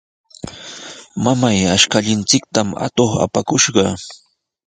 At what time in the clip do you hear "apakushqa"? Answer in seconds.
3.23-3.85